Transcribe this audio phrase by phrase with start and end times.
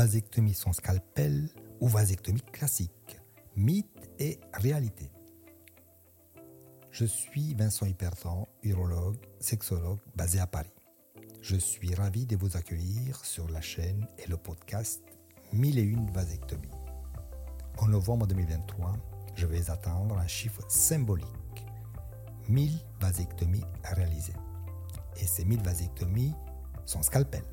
[0.00, 3.20] vasectomie sans scalpel ou vasectomie classique,
[3.54, 5.12] mythe et réalité.
[6.90, 10.72] Je suis Vincent Hypertan, urologue, sexologue basé à Paris.
[11.42, 15.02] Je suis ravi de vous accueillir sur la chaîne et le podcast
[15.52, 16.68] 1001 vasectomies.
[17.76, 18.94] En novembre 2023,
[19.34, 21.66] je vais atteindre un chiffre symbolique
[22.48, 22.72] 1000
[23.02, 24.32] vasectomies réalisées.
[25.20, 26.32] Et ces 1000 vasectomies
[26.86, 27.44] sont scalpel.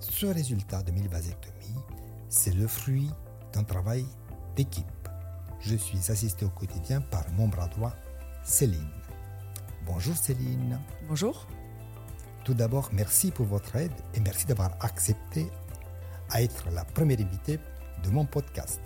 [0.00, 1.80] Ce résultat de 1000 vasectomies,
[2.28, 3.10] c'est le fruit
[3.52, 4.04] d'un travail
[4.56, 4.86] d'équipe.
[5.60, 7.94] Je suis assisté au quotidien par mon bras droit,
[8.42, 8.90] Céline.
[9.86, 10.78] Bonjour Céline.
[11.08, 11.46] Bonjour.
[12.44, 15.50] Tout d'abord, merci pour votre aide et merci d'avoir accepté
[16.30, 17.58] à être la première invitée
[18.02, 18.80] de mon podcast.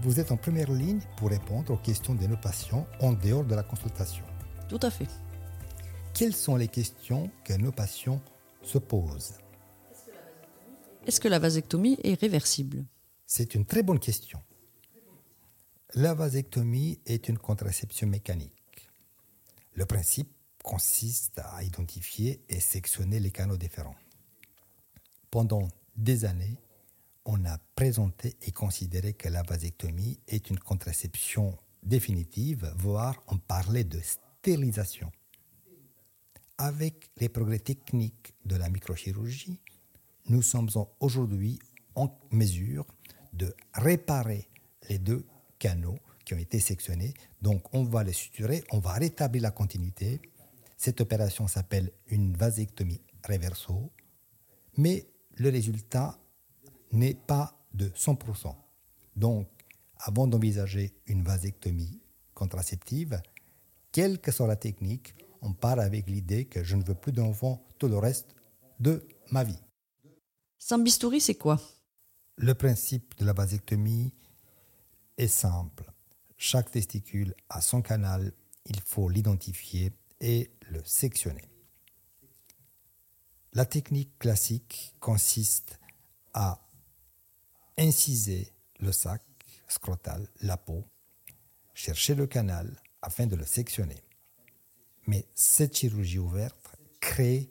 [0.00, 3.54] Vous êtes en première ligne pour répondre aux questions de nos patients en dehors de
[3.54, 4.24] la consultation.
[4.68, 5.08] Tout à fait.
[6.12, 8.20] Quelles sont les questions que nos patients
[8.62, 9.38] se posent?
[11.06, 12.84] Est-ce que la vasectomie est réversible?
[13.26, 14.42] C'est une très bonne question.
[15.94, 18.88] La vasectomie est une contraception mécanique.
[19.74, 20.28] Le principe
[20.64, 23.94] consiste à identifier et sectionner les canaux différents.
[25.30, 26.58] Pendant des années,
[27.24, 33.84] on a présenté et considéré que la vasectomie est une contraception définitive, voire on parlait
[33.84, 35.12] de stérilisation.
[36.58, 39.60] Avec les progrès techniques de la microchirurgie,
[40.28, 40.68] nous sommes
[41.00, 41.58] aujourd'hui
[41.94, 42.86] en mesure
[43.32, 44.48] de réparer
[44.88, 45.24] les deux
[45.58, 47.14] canaux qui ont été sectionnés.
[47.40, 50.20] Donc on va les suturer, on va rétablir la continuité.
[50.76, 53.90] Cette opération s'appelle une vasectomie reverso,
[54.76, 56.18] mais le résultat
[56.92, 58.54] n'est pas de 100%.
[59.14, 59.48] Donc,
[59.98, 62.00] avant d'envisager une vasectomie
[62.34, 63.20] contraceptive,
[63.92, 67.64] quelle que soit la technique, on part avec l'idée que je ne veux plus d'enfants
[67.78, 68.34] tout le reste
[68.78, 69.58] de ma vie.
[70.58, 70.82] Sans
[71.20, 71.60] c'est quoi?
[72.36, 74.12] Le principe de la vasectomie
[75.16, 75.90] est simple.
[76.36, 78.32] Chaque testicule a son canal,
[78.66, 81.48] il faut l'identifier et le sectionner.
[83.52, 85.78] La technique classique consiste
[86.34, 86.60] à
[87.78, 89.22] inciser le sac
[89.68, 90.84] scrotal, la peau,
[91.72, 94.02] chercher le canal afin de le sectionner.
[95.06, 97.50] Mais cette chirurgie ouverte crée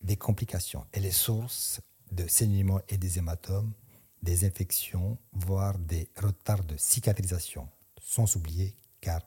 [0.00, 0.86] des complications.
[0.92, 1.80] Elle est source
[2.12, 3.72] de saignements et des hématomes,
[4.22, 7.68] des infections, voire des retards de cicatrisation.
[8.00, 9.20] Sans oublier, car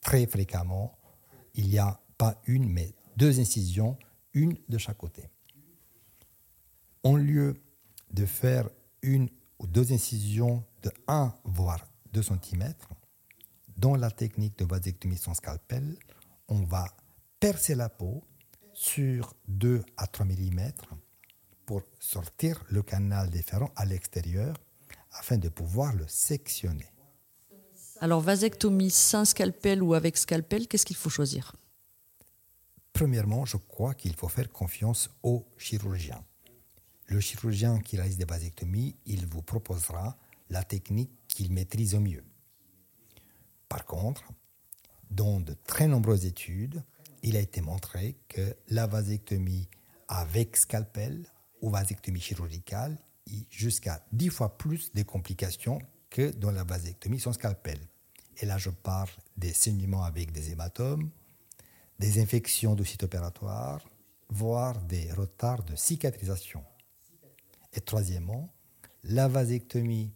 [0.00, 0.98] très fréquemment,
[1.54, 3.96] il n'y a pas une, mais deux incisions,
[4.34, 5.24] une de chaque côté.
[7.02, 7.60] Au lieu
[8.12, 8.68] de faire
[9.02, 12.74] une ou deux incisions de 1 voire 2 cm,
[13.76, 15.96] dans la technique de vasectomie sans scalpel,
[16.48, 16.86] on va
[17.38, 18.24] percer la peau
[18.72, 20.72] sur 2 à 3 mm
[21.68, 24.56] pour sortir le canal déférent à l'extérieur
[25.12, 26.90] afin de pouvoir le sectionner.
[28.00, 31.54] Alors, vasectomie sans scalpel ou avec scalpel, qu'est-ce qu'il faut choisir?
[32.94, 36.24] Premièrement, je crois qu'il faut faire confiance au chirurgien.
[37.06, 40.16] Le chirurgien qui réalise des vasectomies, il vous proposera
[40.48, 42.24] la technique qu'il maîtrise au mieux.
[43.68, 44.24] Par contre,
[45.10, 46.82] dans de très nombreuses études,
[47.22, 49.68] il a été montré que la vasectomie
[50.08, 52.98] avec scalpel ou vasectomie chirurgicale
[53.28, 55.80] a jusqu'à 10 fois plus de complications
[56.10, 57.78] que dans la vasectomie sans scalpel.
[58.38, 61.10] Et là, je parle des saignements avec des hématomes,
[61.98, 63.88] des infections du site opératoire,
[64.28, 66.64] voire des retards de cicatrisation.
[67.72, 68.52] Et troisièmement,
[69.04, 70.12] la vasectomie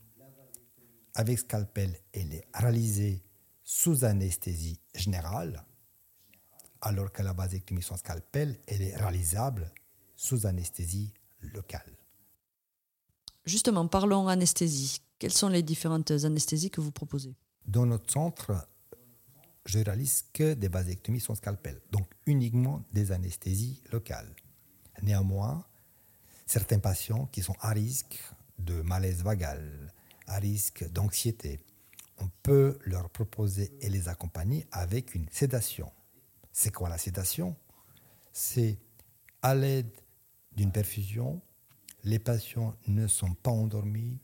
[1.14, 3.22] avec scalpel, elle est réalisée
[3.62, 5.64] sous anesthésie générale,
[6.80, 9.70] alors que la vasectomie sans scalpel, elle est réalisable
[10.16, 11.12] sous anesthésie
[11.53, 11.97] locale.
[13.44, 15.00] Justement, parlons anesthésie.
[15.19, 17.34] Quelles sont les différentes anesthésies que vous proposez?
[17.66, 18.69] Dans notre centre,
[19.66, 24.34] je réalise que des vasectomies sans scalpel, donc uniquement des anesthésies locales.
[25.03, 25.64] Néanmoins,
[26.47, 28.21] certains patients qui sont à risque
[28.59, 29.92] de malaise vagal,
[30.27, 31.60] à risque d'anxiété,
[32.18, 35.91] on peut leur proposer et les accompagner avec une sédation.
[36.53, 37.56] C'est quoi la sédation?
[38.33, 38.78] C'est
[39.41, 39.91] à l'aide
[40.57, 41.41] d'une perfusion,
[42.04, 44.21] les patients ne sont pas endormis,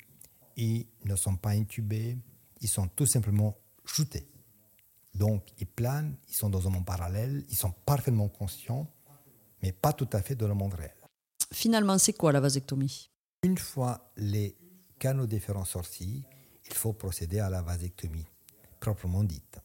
[0.57, 2.19] ils ne sont pas intubés,
[2.61, 4.29] ils sont tout simplement shootés.
[5.15, 8.93] Donc ils planent, ils sont dans un monde parallèle, ils sont parfaitement conscients,
[9.63, 10.95] mais pas tout à fait dans le monde réel.
[11.53, 13.11] Finalement, c'est quoi la vasectomie?
[13.43, 14.57] Une fois les
[14.99, 16.25] canaux différents sortis,
[16.67, 18.27] il faut procéder à la vasectomie,
[18.81, 19.59] proprement dite.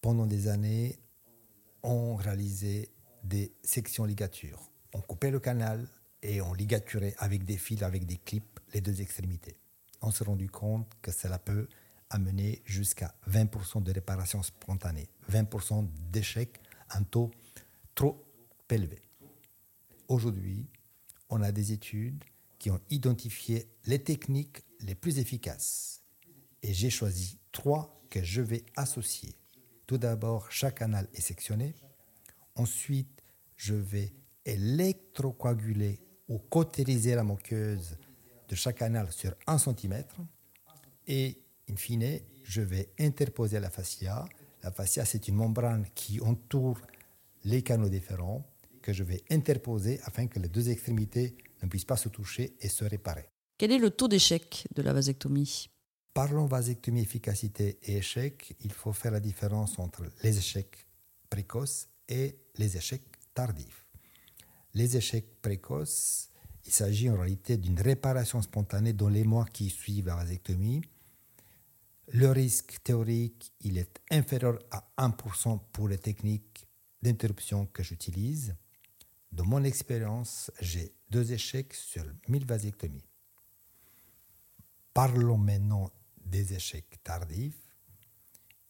[0.00, 0.98] Pendant des années,
[1.82, 2.90] on réalisait
[3.22, 4.70] des sections ligatures.
[4.96, 5.86] On coupait le canal
[6.22, 9.58] et on ligaturait avec des fils, avec des clips, les deux extrémités.
[10.00, 11.68] On s'est rendu compte que cela peut
[12.08, 17.30] amener jusqu'à 20% de réparation spontanée, 20% d'échec, un taux
[17.94, 18.24] trop
[18.70, 19.02] élevé.
[20.08, 20.66] Aujourd'hui,
[21.28, 22.24] on a des études
[22.58, 26.00] qui ont identifié les techniques les plus efficaces.
[26.62, 29.34] Et j'ai choisi trois que je vais associer.
[29.86, 31.74] Tout d'abord, chaque canal est sectionné.
[32.54, 33.22] Ensuite,
[33.56, 34.14] je vais
[34.46, 35.98] électrocoaguler
[36.28, 37.96] ou cautériser la muqueuse
[38.48, 40.04] de chaque canal sur 1 cm.
[41.06, 41.38] Et,
[41.68, 44.24] in fine, je vais interposer la fascia.
[44.62, 46.80] La fascia, c'est une membrane qui entoure
[47.44, 48.44] les canaux différents
[48.82, 52.68] que je vais interposer afin que les deux extrémités ne puissent pas se toucher et
[52.68, 53.28] se réparer.
[53.58, 55.68] Quel est le taux d'échec de la vasectomie?
[56.14, 58.54] Parlons vasectomie, efficacité et échec.
[58.60, 60.86] Il faut faire la différence entre les échecs
[61.28, 63.85] précoces et les échecs tardifs.
[64.76, 66.28] Les échecs précoces,
[66.66, 70.82] il s'agit en réalité d'une réparation spontanée dans les mois qui suivent la vasectomie.
[72.08, 76.66] Le risque théorique, il est inférieur à 1% pour les techniques
[77.00, 78.54] d'interruption que j'utilise.
[79.32, 83.08] De mon expérience, j'ai deux échecs sur 1000 vasectomies.
[84.92, 85.90] Parlons maintenant
[86.22, 87.72] des échecs tardifs.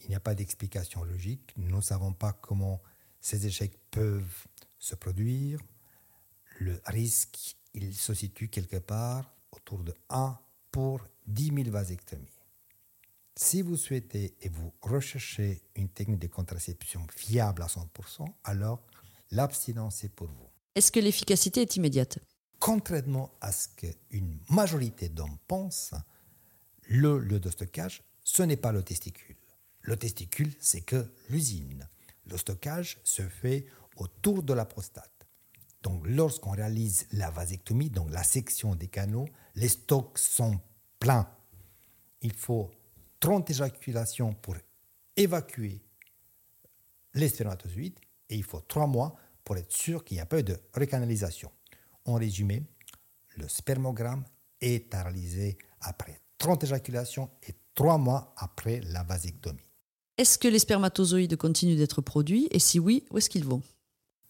[0.05, 1.53] Il n'y a pas d'explication logique.
[1.57, 2.81] Nous ne savons pas comment
[3.21, 4.47] ces échecs peuvent
[4.79, 5.59] se produire.
[6.59, 10.39] Le risque, il se situe quelque part autour de 1
[10.71, 12.25] pour 10 000 vasectomies.
[13.35, 18.83] Si vous souhaitez et vous recherchez une technique de contraception fiable à 100%, alors
[19.31, 20.49] l'abstinence est pour vous.
[20.75, 22.19] Est-ce que l'efficacité est immédiate?
[22.59, 25.95] Contrairement à ce qu'une majorité d'hommes pensent,
[26.89, 29.37] le lieu de stockage, ce n'est pas le testicule.
[29.83, 31.89] Le testicule, c'est que l'usine.
[32.25, 33.67] Le stockage se fait
[33.97, 35.16] autour de la prostate.
[35.83, 40.61] Donc lorsqu'on réalise la vasectomie, donc la section des canaux, les stocks sont
[40.99, 41.29] pleins.
[42.23, 42.71] Il faut
[43.21, 44.57] 30 éjaculations pour
[45.17, 45.81] évacuer
[47.15, 50.59] les spermatozoïdes et il faut 3 mois pour être sûr qu'il n'y a pas de
[50.75, 51.51] recanalisation.
[52.05, 52.65] En résumé,
[53.37, 54.25] le spermogramme
[54.61, 59.63] est réalisé après 30 éjaculations et 3 mois après la vasectomie.
[60.19, 63.63] Est-ce que les spermatozoïdes continuent d'être produits et si oui, où est-ce qu'ils vont?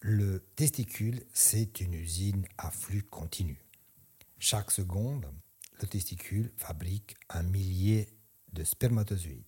[0.01, 3.65] Le testicule, c'est une usine à flux continu.
[4.39, 5.27] Chaque seconde,
[5.81, 8.09] le testicule fabrique un millier
[8.53, 9.43] de spermatozoïdes.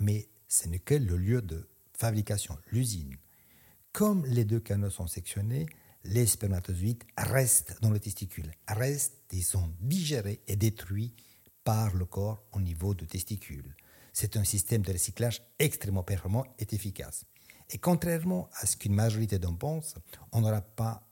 [0.00, 3.16] Mais ce n'est que le lieu de fabrication, l'usine.
[3.92, 5.66] Comme les deux canaux sont sectionnés,
[6.04, 11.14] les spermatozoïdes restent dans le testicule, restent et sont digérés et détruits
[11.62, 13.74] par le corps au niveau du testicule.
[14.12, 17.26] C'est un système de recyclage extrêmement performant et efficace.
[17.70, 19.96] Et contrairement à ce qu'une majorité d'hommes pensent,
[20.32, 21.02] on n'aura pas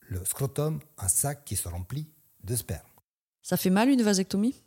[0.00, 2.10] le scrotum, un sac qui se remplit
[2.42, 2.86] de sperme.
[3.42, 4.64] Ça fait mal une vasectomie?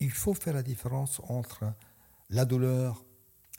[0.00, 1.74] Il faut faire la différence entre
[2.30, 3.04] la douleur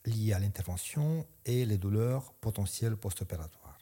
[0.06, 3.78] liée à l'intervention et les douleurs potentielles post-opératoires.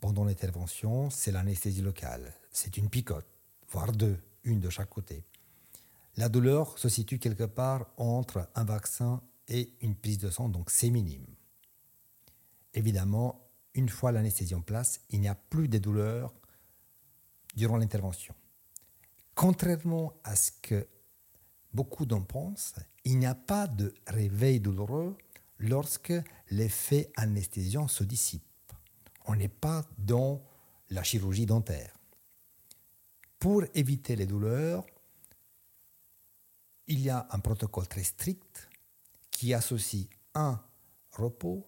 [0.00, 2.34] Pendant l'intervention, c'est l'anesthésie locale.
[2.50, 3.26] C'est une picote,
[3.70, 5.24] voire deux, une de chaque côté.
[6.16, 10.70] La douleur se situe quelque part entre un vaccin et une prise de sang, donc
[10.70, 11.26] c'est minime.
[12.74, 16.34] Évidemment, une fois l'anesthésie en place, il n'y a plus de douleur
[17.54, 18.34] durant l'intervention.
[19.34, 20.86] Contrairement à ce que
[21.72, 22.74] beaucoup d'en pensent,
[23.04, 25.16] il n'y a pas de réveil douloureux
[25.58, 26.12] lorsque
[26.50, 28.44] l'effet anesthésiant se dissipe.
[29.26, 30.42] On n'est pas dans
[30.90, 31.96] la chirurgie dentaire.
[33.38, 34.84] Pour éviter les douleurs,
[36.86, 38.68] il y a un protocole très strict
[39.30, 40.60] qui associe un
[41.12, 41.66] repos,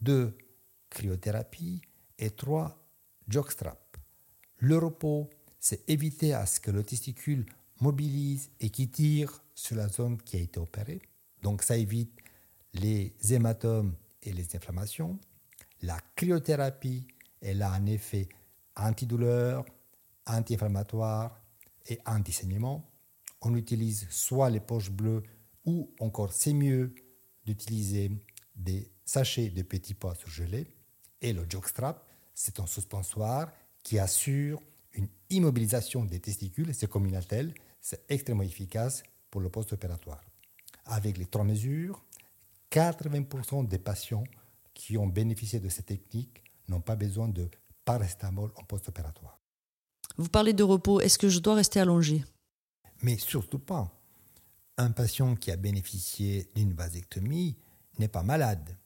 [0.00, 0.36] deux
[0.90, 1.82] cryothérapie
[2.18, 2.84] et trois
[3.28, 3.96] jockstrap.
[4.58, 5.28] Le repos,
[5.58, 7.46] c'est éviter à ce que le testicule
[7.80, 11.02] mobilise et qui tire sur la zone qui a été opérée.
[11.42, 12.16] Donc ça évite
[12.74, 15.18] les hématomes et les inflammations.
[15.82, 17.06] La cryothérapie,
[17.40, 18.28] elle a un effet
[18.76, 19.64] antidouleur,
[20.26, 21.40] anti-inflammatoire
[21.86, 22.88] et anti-saignement
[23.42, 25.22] on utilise soit les poches bleues
[25.64, 26.94] ou encore c'est mieux
[27.44, 28.10] d'utiliser
[28.56, 30.66] des sachets de petits pois surgelés.
[31.22, 33.50] Et le jockstrap, c'est un suspensoire
[33.82, 34.60] qui assure
[34.92, 40.20] une immobilisation des testicules, c'est comme une attelle, c'est extrêmement efficace pour le post-opératoire.
[40.84, 42.04] Avec les trois mesures,
[42.70, 44.24] 80% des patients
[44.74, 47.48] qui ont bénéficié de cette technique n'ont pas besoin de
[47.84, 49.40] paracétamol en post-opératoire.
[50.18, 52.24] Vous parlez de repos, est-ce que je dois rester allongé?
[53.02, 53.90] Mais surtout pas.
[54.76, 57.56] Un patient qui a bénéficié d'une vasectomie
[57.98, 58.76] n'est pas malade.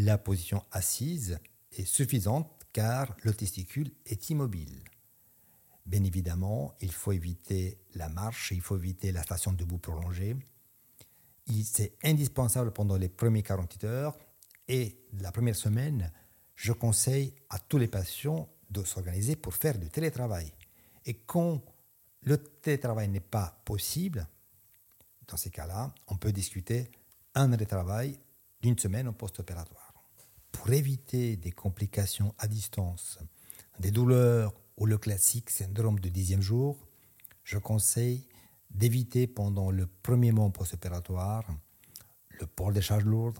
[0.00, 1.40] La position assise
[1.72, 4.84] est suffisante car le testicule est immobile.
[5.86, 10.36] Bien évidemment, il faut éviter la marche, il faut éviter la station debout prolongée.
[11.64, 14.16] C'est indispensable pendant les premières 48 heures
[14.68, 16.12] et la première semaine,
[16.54, 20.52] je conseille à tous les patients de s'organiser pour faire du télétravail.
[21.06, 21.60] Et quand
[22.22, 24.28] le télétravail n'est pas possible,
[25.26, 26.88] dans ces cas-là, on peut discuter
[27.34, 28.20] un télétravail
[28.60, 29.87] d'une semaine en post-opératoire.
[30.58, 33.20] Pour éviter des complications à distance,
[33.78, 36.76] des douleurs ou le classique syndrome de dixième jour,
[37.44, 38.26] je conseille
[38.68, 41.44] d'éviter pendant le premier mois post-opératoire
[42.40, 43.38] le port des charges lourdes,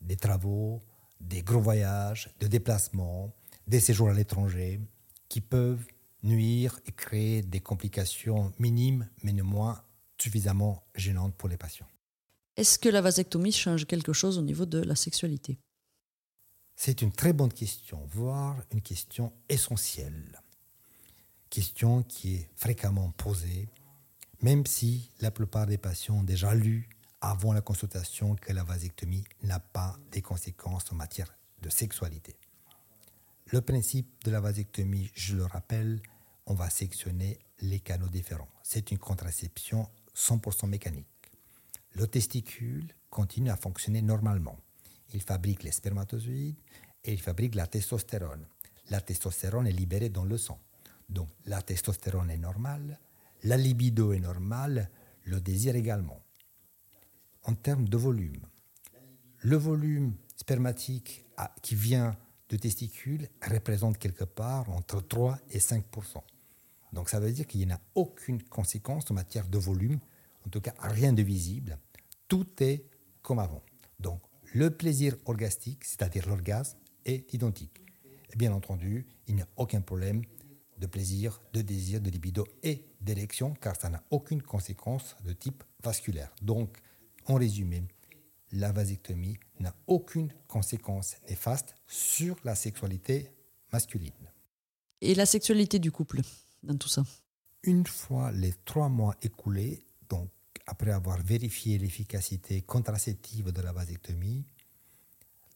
[0.00, 0.80] des travaux,
[1.20, 3.34] des gros voyages, des déplacements,
[3.66, 4.80] des séjours à l'étranger
[5.28, 5.84] qui peuvent
[6.22, 9.82] nuire et créer des complications minimes mais néanmoins
[10.20, 11.88] suffisamment gênantes pour les patients.
[12.56, 15.58] Est-ce que la vasectomie change quelque chose au niveau de la sexualité?
[16.80, 20.40] C'est une très bonne question, voire une question essentielle
[21.50, 23.68] question qui est fréquemment posée,
[24.42, 26.88] même si la plupart des patients ont déjà lu
[27.20, 32.36] avant la consultation que la vasectomie n'a pas des conséquences en matière de sexualité.
[33.46, 36.00] Le principe de la vasectomie, je le rappelle,
[36.46, 38.48] on va sectionner les canaux différents.
[38.62, 41.08] C'est une contraception 100% mécanique.
[41.94, 44.56] Le testicule continue à fonctionner normalement.
[45.14, 46.58] Il fabrique les spermatozoïdes
[47.04, 48.46] et il fabrique la testostérone.
[48.90, 50.60] La testostérone est libérée dans le sang.
[51.08, 52.98] Donc la testostérone est normale,
[53.44, 54.90] la libido est normale,
[55.24, 56.22] le désir également.
[57.44, 58.42] En termes de volume,
[59.38, 61.24] le volume spermatique
[61.62, 62.16] qui vient
[62.48, 66.22] de testicules représente quelque part entre 3 et 5%
[66.92, 70.00] Donc ça veut dire qu'il n'y a aucune conséquence en matière de volume,
[70.46, 71.78] en tout cas rien de visible.
[72.26, 72.84] Tout est
[73.22, 73.62] comme avant.
[73.98, 74.20] Donc
[74.54, 77.82] le plaisir orgastique, c'est-à-dire l'orgasme, est identique.
[78.32, 80.22] Et bien entendu, il n'y a aucun problème
[80.78, 85.64] de plaisir, de désir, de libido et d'érection, car ça n'a aucune conséquence de type
[85.82, 86.32] vasculaire.
[86.42, 86.78] Donc,
[87.26, 87.82] en résumé,
[88.52, 93.30] la vasectomie n'a aucune conséquence néfaste sur la sexualité
[93.72, 94.12] masculine.
[95.00, 96.20] Et la sexualité du couple
[96.62, 97.04] dans tout ça?
[97.62, 100.30] Une fois les trois mois écoulés, donc
[100.68, 104.46] après avoir vérifié l'efficacité contraceptive de la vasectomie,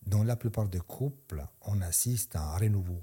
[0.06, 3.02] dans la plupart des couples, on assiste à un renouveau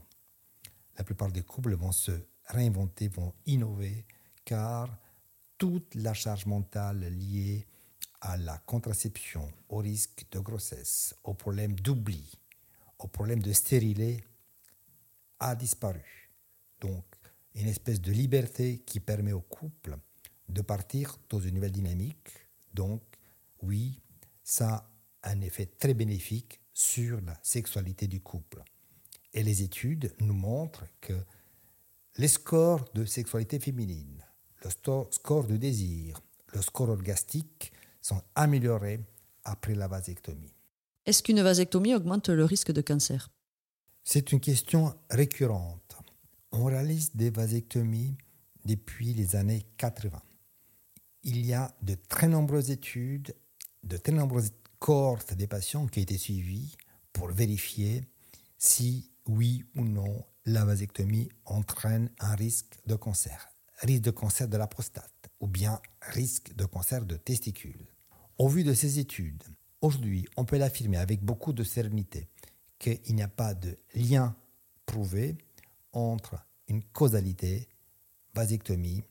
[0.99, 2.11] la plupart des couples vont se
[2.49, 4.05] réinventer, vont innover,
[4.43, 4.99] car
[5.57, 7.65] toute la charge mentale liée
[8.19, 12.37] à la contraception, au risque de grossesse, au problème d'oubli,
[12.99, 14.21] au problème de stérilité
[15.39, 16.33] a disparu.
[16.81, 17.05] Donc,
[17.55, 19.97] une espèce de liberté qui permet au couple
[20.49, 22.29] de partir dans une nouvelle dynamique.
[22.73, 23.01] Donc,
[23.61, 24.01] oui,
[24.43, 24.89] ça
[25.21, 28.63] a un effet très bénéfique sur la sexualité du couple.
[29.33, 31.13] Et les études nous montrent que
[32.17, 34.25] les scores de sexualité féminine,
[34.63, 34.69] le
[35.11, 36.21] score de désir,
[36.53, 38.99] le score orgastique sont améliorés
[39.43, 40.53] après la vasectomie.
[41.05, 43.29] Est-ce qu'une vasectomie augmente le risque de cancer?
[44.03, 45.97] C'est une question récurrente.
[46.51, 48.17] On réalise des vasectomies
[48.65, 50.19] depuis les années 80.
[51.31, 53.35] Il y a de très nombreuses études,
[53.83, 56.75] de très nombreuses cohortes des patients qui ont été suivis
[57.13, 58.03] pour vérifier
[58.57, 64.57] si oui ou non la vasectomie entraîne un risque de cancer, risque de cancer de
[64.57, 67.85] la prostate ou bien risque de cancer de testicule.
[68.39, 69.43] Au vu de ces études,
[69.81, 72.27] aujourd'hui, on peut l'affirmer avec beaucoup de sérénité
[72.79, 74.35] qu'il n'y a pas de lien
[74.87, 75.37] prouvé
[75.93, 77.67] entre une causalité,
[78.33, 79.03] vasectomie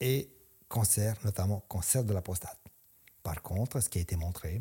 [0.00, 0.33] et
[0.68, 2.60] cancer, notamment cancer de la prostate.
[3.22, 4.60] Par contre, ce qui a été montré,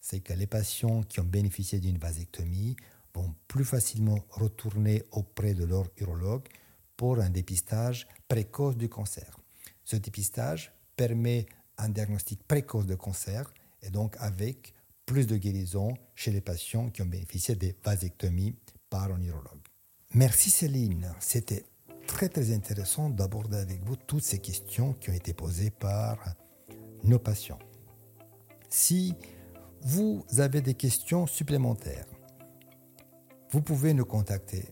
[0.00, 2.76] c'est que les patients qui ont bénéficié d'une vasectomie
[3.14, 6.46] vont plus facilement retourner auprès de leur urologue
[6.96, 9.38] pour un dépistage précoce du cancer.
[9.84, 11.46] Ce dépistage permet
[11.78, 13.52] un diagnostic précoce de cancer
[13.82, 14.74] et donc avec
[15.06, 18.56] plus de guérison chez les patients qui ont bénéficié des vasectomies
[18.90, 19.66] par un urologue.
[20.14, 21.64] Merci Céline, c'était
[22.08, 26.18] très très intéressant d'aborder avec vous toutes ces questions qui ont été posées par
[27.04, 27.60] nos patients.
[28.68, 29.14] Si
[29.82, 32.06] vous avez des questions supplémentaires,
[33.52, 34.64] vous pouvez nous contacter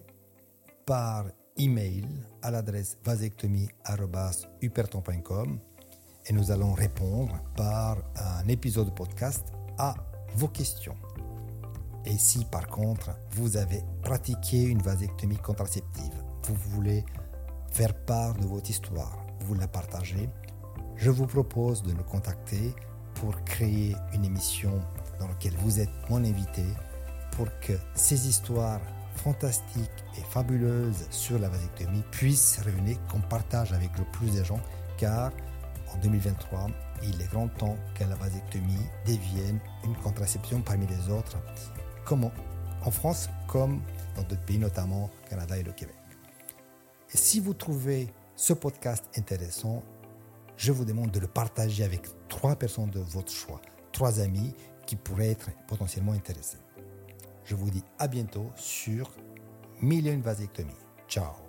[0.87, 1.27] par
[1.57, 2.05] email
[2.43, 5.61] à l'adresse vasectomie.com
[6.29, 9.95] et nous allons répondre par un épisode de podcast à
[10.35, 10.97] vos questions.
[12.05, 17.05] Et si par contre vous avez pratiqué une vasectomie contraceptive, vous voulez
[17.77, 20.31] faire part de votre histoire, vous la partagez,
[20.97, 22.75] je vous propose de nous contacter
[23.17, 24.81] pour créer une émission
[25.21, 26.65] dans laquelle vous êtes mon invité
[27.33, 28.81] pour que ces histoires
[29.17, 34.61] fantastiques et fabuleuses sur la vasectomie puissent revenir, qu'on partage avec le plus de gens,
[34.97, 35.31] car
[35.95, 36.69] en 2023,
[37.03, 41.37] il est grand temps que la vasectomie devienne une contraception parmi les autres,
[42.07, 43.83] comme en France comme
[44.17, 45.97] dans d'autres pays, notamment Canada et le Québec.
[47.13, 49.83] Et si vous trouvez ce podcast intéressant,
[50.57, 53.61] je vous demande de le partager avec trois personnes de votre choix,
[53.93, 54.55] trois amis
[54.87, 56.59] qui pourraient être potentiellement intéressés.
[57.45, 59.13] Je vous dis à bientôt sur
[59.81, 60.73] Million Vasectomie.
[61.09, 61.46] Ciao